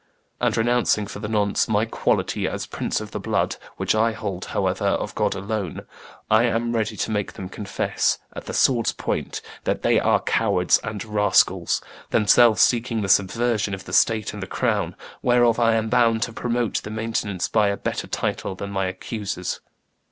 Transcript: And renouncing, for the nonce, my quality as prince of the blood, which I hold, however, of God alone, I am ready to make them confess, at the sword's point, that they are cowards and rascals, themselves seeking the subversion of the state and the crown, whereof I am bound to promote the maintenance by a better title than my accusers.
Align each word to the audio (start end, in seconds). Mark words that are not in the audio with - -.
And 0.39 0.57
renouncing, 0.57 1.05
for 1.05 1.19
the 1.19 1.27
nonce, 1.27 1.67
my 1.67 1.85
quality 1.85 2.47
as 2.47 2.65
prince 2.65 3.01
of 3.01 3.11
the 3.11 3.19
blood, 3.19 3.57
which 3.77 3.93
I 3.93 4.13
hold, 4.13 4.45
however, 4.45 4.87
of 4.87 5.13
God 5.13 5.35
alone, 5.35 5.83
I 6.27 6.45
am 6.45 6.73
ready 6.73 6.97
to 6.97 7.11
make 7.11 7.33
them 7.33 7.47
confess, 7.49 8.17
at 8.35 8.45
the 8.47 8.53
sword's 8.55 8.93
point, 8.93 9.43
that 9.63 9.83
they 9.83 9.99
are 9.99 10.19
cowards 10.19 10.79
and 10.83 11.05
rascals, 11.05 11.81
themselves 12.09 12.61
seeking 12.63 13.01
the 13.03 13.09
subversion 13.09 13.75
of 13.75 13.83
the 13.85 13.93
state 13.93 14.33
and 14.33 14.41
the 14.41 14.47
crown, 14.47 14.95
whereof 15.21 15.59
I 15.59 15.75
am 15.75 15.87
bound 15.87 16.23
to 16.23 16.33
promote 16.33 16.81
the 16.81 16.89
maintenance 16.89 17.47
by 17.47 17.67
a 17.67 17.77
better 17.77 18.07
title 18.07 18.55
than 18.55 18.71
my 18.71 18.87
accusers. 18.87 19.59